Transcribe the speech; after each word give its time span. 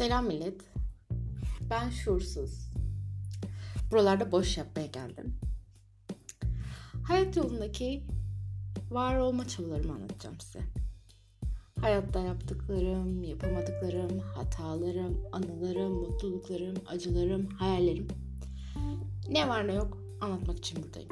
Selam 0.00 0.26
millet. 0.26 0.60
Ben 1.70 1.90
şuursuz. 1.90 2.70
Buralarda 3.90 4.32
boş 4.32 4.58
yapmaya 4.58 4.86
geldim. 4.86 5.34
Hayat 7.02 7.36
yolundaki 7.36 8.04
var 8.90 9.16
olma 9.16 9.48
çabalarımı 9.48 9.92
anlatacağım 9.92 10.40
size. 10.40 10.60
Hayatta 11.80 12.20
yaptıklarım, 12.20 13.24
yapamadıklarım, 13.24 14.18
hatalarım, 14.18 15.18
anılarım, 15.32 15.92
mutluluklarım, 15.92 16.76
acılarım, 16.86 17.46
hayallerim. 17.46 18.08
Ne 19.28 19.48
var 19.48 19.68
ne 19.68 19.74
yok 19.74 19.98
anlatmak 20.20 20.58
için 20.58 20.82
buradayım. 20.82 21.10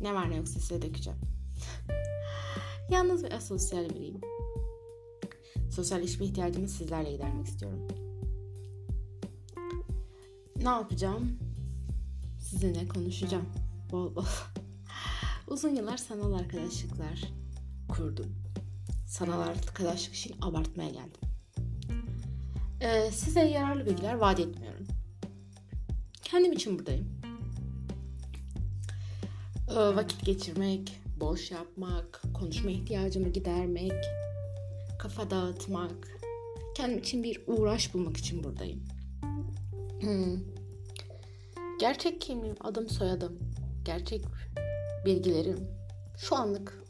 Ne 0.00 0.14
var 0.14 0.30
ne 0.30 0.36
yok 0.36 0.48
size 0.48 0.82
dökeceğim. 0.82 1.18
Yalnız 2.90 3.24
ve 3.24 3.36
asosyal 3.36 3.90
biriyim. 3.90 4.20
Sosyalleşme 5.70 6.26
ihtiyacımı 6.26 6.68
sizlerle 6.68 7.12
gidermek 7.12 7.46
istiyorum. 7.46 7.88
Ne 10.56 10.68
yapacağım? 10.68 11.38
Sizinle 12.38 12.88
konuşacağım. 12.88 13.46
Bol 13.92 14.14
bol. 14.14 14.24
Uzun 15.48 15.74
yıllar 15.74 15.96
sanal 15.96 16.32
arkadaşlıklar 16.32 17.32
kurdum. 17.88 18.34
Sanal 19.06 19.40
arkadaşlık 19.40 20.14
için 20.14 20.36
abartmaya 20.40 20.90
geldim. 20.90 21.20
Ee, 22.80 23.10
size 23.10 23.40
yararlı 23.40 23.86
bilgiler 23.86 24.14
vaat 24.14 24.40
etmiyorum. 24.40 24.86
Kendim 26.22 26.52
için 26.52 26.78
buradayım. 26.78 27.08
Ee, 29.70 29.74
vakit 29.74 30.24
geçirmek, 30.24 31.00
boş 31.20 31.50
yapmak, 31.50 32.22
konuşma 32.34 32.70
ihtiyacımı 32.70 33.28
gidermek, 33.28 34.04
kafa 35.02 35.30
dağıtmak, 35.30 36.20
kendim 36.74 36.98
için 36.98 37.22
bir 37.22 37.42
uğraş 37.46 37.94
bulmak 37.94 38.16
için 38.16 38.44
buradayım. 38.44 38.82
Hmm. 40.00 40.38
Gerçek 41.80 42.20
kimliğim, 42.20 42.56
adım 42.60 42.88
soyadım, 42.88 43.38
gerçek 43.84 44.24
bilgilerim 45.04 45.68
şu 46.18 46.36
anlık 46.36 46.84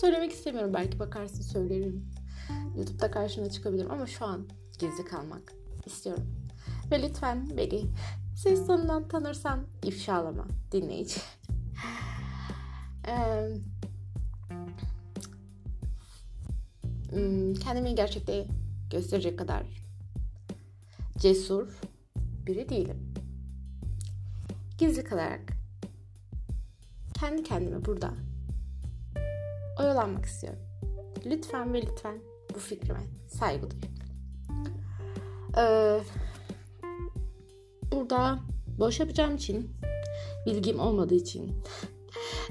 söylemek 0.00 0.32
istemiyorum. 0.32 0.74
Belki 0.74 0.98
bakarsın 0.98 1.42
söylerim. 1.42 2.10
YouTube'da 2.76 3.10
karşına 3.10 3.50
çıkabilirim 3.50 3.90
ama 3.90 4.06
şu 4.06 4.24
an 4.24 4.48
gizli 4.78 5.04
kalmak 5.04 5.52
istiyorum. 5.86 6.26
Ve 6.90 7.02
lütfen 7.02 7.56
beni 7.56 7.84
ses 8.36 8.66
tonundan 8.66 9.08
tanırsan 9.08 9.66
ifşalama 9.82 10.46
dinleyici. 10.72 11.20
Ee, 13.06 13.48
kendimi 17.60 17.94
gerçekte 17.94 18.46
gösterecek 18.90 19.38
kadar 19.38 19.62
cesur 21.18 21.68
biri 22.46 22.68
değilim. 22.68 23.14
Gizli 24.78 25.04
kalarak 25.04 25.52
kendi 27.20 27.42
kendime 27.42 27.84
burada 27.84 28.14
oyalanmak 29.80 30.24
istiyorum. 30.24 30.62
Lütfen 31.26 31.74
ve 31.74 31.82
lütfen 31.82 32.18
bu 32.54 32.58
fikrime 32.58 33.02
saygı 33.28 33.70
duyun. 33.70 33.84
Ee, 35.56 36.00
burada 37.92 38.38
boş 38.78 39.00
yapacağım 39.00 39.36
için, 39.36 39.70
bilgim 40.46 40.80
olmadığı 40.80 41.14
için 41.14 41.52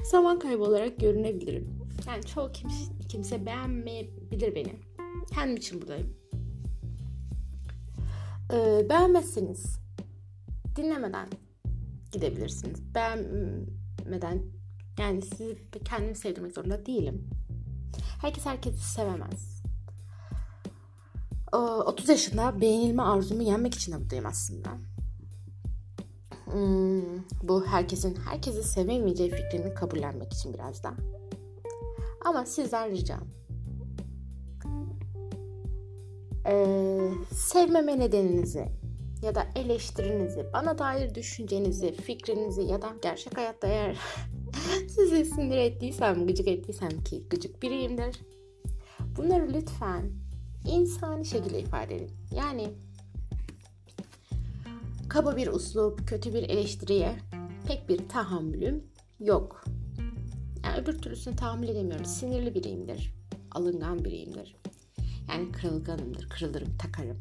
zaman 0.03 0.39
kaybı 0.39 0.63
olarak 0.63 0.99
görünebilirim. 0.99 1.78
Yani 2.07 2.23
çoğu 2.23 2.51
kimse, 2.51 2.93
kimse 3.09 3.45
beğenmeyebilir 3.45 4.55
beni. 4.55 4.75
Kendim 5.33 5.55
için 5.55 5.81
buradayım. 5.81 6.17
Ee, 8.53 8.89
beğenmezseniz 8.89 9.79
dinlemeden 10.75 11.29
gidebilirsiniz. 12.11 12.95
Beğenmeden 12.95 14.41
yani 14.99 15.21
sizi 15.21 15.57
kendimi 15.85 16.15
sevdirmek 16.15 16.53
zorunda 16.53 16.85
değilim. 16.85 17.29
Herkes 18.21 18.45
herkesi 18.45 18.89
sevemez. 18.89 19.63
Ee, 21.53 21.57
30 21.57 22.09
yaşında 22.09 22.61
beğenilme 22.61 23.01
arzumu 23.01 23.43
yenmek 23.43 23.75
için 23.75 23.91
de 23.91 24.01
buradayım 24.01 24.25
aslında. 24.25 24.69
Hmm, 26.45 27.19
bu 27.43 27.65
herkesin 27.65 28.15
herkesi 28.15 28.63
sevemeyeceği 28.63 29.31
fikrini 29.31 29.73
kabullenmek 29.73 30.33
için 30.33 30.53
biraz 30.53 30.83
da. 30.83 30.93
Ama 32.25 32.45
sizden 32.45 32.91
ricam. 32.91 33.27
Ee, 36.45 37.11
sevmeme 37.33 37.99
nedeninizi 37.99 38.65
ya 39.21 39.35
da 39.35 39.47
eleştirinizi, 39.55 40.45
bana 40.53 40.77
dair 40.77 41.15
düşüncenizi, 41.15 41.91
fikrinizi 41.91 42.61
ya 42.61 42.81
da 42.81 42.89
gerçek 43.01 43.37
hayatta 43.37 43.67
eğer 43.67 43.97
sizi 44.89 45.25
sinir 45.25 45.57
ettiysem, 45.57 46.27
gıcık 46.27 46.47
ettiysem 46.47 47.03
ki 47.03 47.23
gıcık 47.29 47.63
biriyimdir. 47.63 48.19
Bunları 49.17 49.53
lütfen 49.53 50.11
insani 50.65 51.25
şekilde 51.25 51.59
ifade 51.59 51.95
edin. 51.95 52.11
Yani 52.35 52.67
kaba 55.09 55.35
bir 55.35 55.47
uslup, 55.47 56.07
kötü 56.07 56.33
bir 56.33 56.49
eleştiriye 56.49 57.15
pek 57.67 57.89
bir 57.89 58.09
tahammülüm 58.09 58.83
yok. 59.19 59.63
Yani 60.69 60.81
öbür 60.81 60.97
türlüsünü 60.97 61.35
tahammül 61.35 61.67
edemiyorum. 61.67 62.05
Sinirli 62.05 62.55
biriyimdir. 62.55 63.13
Alıngan 63.51 64.05
biriyimdir. 64.05 64.55
Yani 65.29 65.51
kırılganımdır. 65.51 66.29
Kırılırım, 66.29 66.77
takarım. 66.77 67.19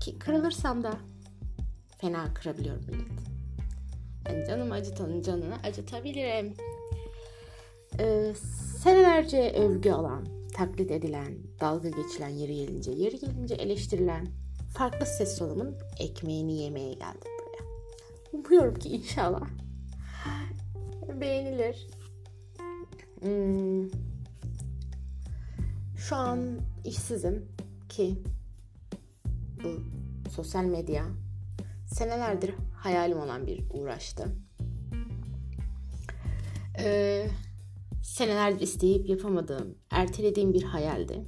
Ki 0.00 0.18
kırılırsam 0.18 0.82
da 0.82 0.92
fena 1.98 2.34
kırabiliyorum 2.34 2.84
millet. 2.86 3.06
Yani 4.28 4.46
canım 4.46 4.72
acıtanın 4.72 5.22
canını 5.22 5.54
acıtabilirim. 5.62 6.54
Ee, 7.98 8.34
senelerce 8.82 9.52
övgü 9.52 9.90
alan, 9.90 10.26
taklit 10.54 10.90
edilen, 10.90 11.38
dalga 11.60 11.88
geçilen 11.88 12.28
yeri 12.28 12.54
gelince, 12.54 12.90
yeri 12.90 13.18
gelince 13.18 13.54
eleştirilen 13.54 14.28
farklı 14.74 15.06
ses 15.06 15.38
tolumun 15.38 15.74
ekmeğini 15.98 16.58
yemeye 16.58 16.92
geldim 16.92 17.30
buraya. 17.46 17.68
Umuyorum 18.32 18.74
ki 18.74 18.88
inşallah 18.88 19.48
beğenilir. 21.20 21.95
Hmm. 23.20 23.88
Şu 25.96 26.16
an 26.16 26.60
işsizim 26.84 27.48
ki 27.88 28.22
bu 29.64 29.82
sosyal 30.30 30.64
medya 30.64 31.04
senelerdir 31.86 32.54
hayalim 32.74 33.18
olan 33.18 33.46
bir 33.46 33.64
uğraştı. 33.70 34.24
Ee, 36.78 37.26
senelerdir 38.02 38.60
isteyip 38.60 39.08
yapamadığım, 39.08 39.74
ertelediğim 39.90 40.52
bir 40.52 40.62
hayaldi. 40.62 41.24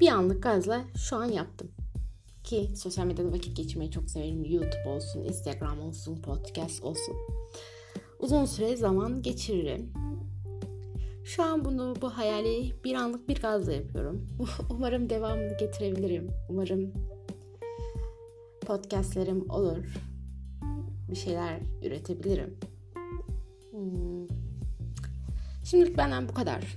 Bir 0.00 0.08
anlık 0.08 0.42
gazla 0.42 0.84
şu 0.96 1.16
an 1.16 1.24
yaptım. 1.24 1.70
Ki 2.44 2.70
sosyal 2.76 3.06
medyada 3.06 3.32
vakit 3.32 3.56
geçirmeyi 3.56 3.90
çok 3.90 4.10
severim. 4.10 4.44
YouTube 4.44 4.88
olsun, 4.88 5.24
Instagram 5.24 5.80
olsun, 5.80 6.22
podcast 6.22 6.82
olsun. 6.82 7.14
Uzun 8.18 8.44
süre 8.44 8.76
zaman 8.76 9.22
geçiririm. 9.22 10.05
Şu 11.26 11.42
an 11.42 11.64
bunu, 11.64 11.94
bu 12.02 12.16
hayali 12.16 12.74
bir 12.84 12.94
anlık 12.94 13.28
bir 13.28 13.40
gazla 13.40 13.72
yapıyorum. 13.72 14.28
Umarım 14.70 15.10
devamını 15.10 15.56
getirebilirim. 15.56 16.30
Umarım 16.48 16.92
podcastlerim 18.66 19.50
olur. 19.50 19.84
Bir 21.10 21.16
şeyler 21.16 21.60
üretebilirim. 21.82 22.58
Hmm. 23.70 24.26
Şimdilik 25.64 25.98
benden 25.98 26.28
bu 26.28 26.34
kadar. 26.34 26.64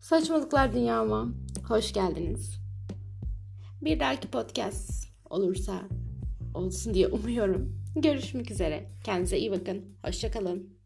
Saçmalıklar 0.00 0.72
dünyama 0.72 1.28
hoş 1.68 1.92
geldiniz. 1.92 2.60
Bir 3.82 4.00
dahaki 4.00 4.28
podcast 4.28 5.06
olursa 5.30 5.82
olsun 6.54 6.94
diye 6.94 7.08
umuyorum. 7.08 7.80
Görüşmek 7.96 8.50
üzere. 8.50 8.90
Kendinize 9.04 9.38
iyi 9.38 9.50
bakın. 9.50 9.84
Hoşçakalın. 10.04 10.79